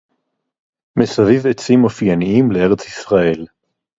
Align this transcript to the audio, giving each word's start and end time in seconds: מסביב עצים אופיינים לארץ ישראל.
מסביב 0.99 1.47
עצים 1.47 1.83
אופיינים 1.83 2.51
לארץ 2.51 2.85
ישראל. 2.87 3.45